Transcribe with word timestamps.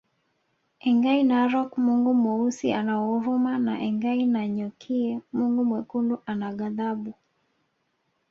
Engai 0.79 1.23
Narok 1.23 1.77
Mungu 1.77 2.13
Mweusi 2.13 2.73
ana 2.73 2.95
huruma 2.95 3.57
na 3.59 3.79
Engai 3.81 4.25
Nanyokie 4.25 5.19
Mungu 5.33 5.65
Mwekundu 5.65 6.19
ana 6.25 6.53
ghadhabu 6.53 7.13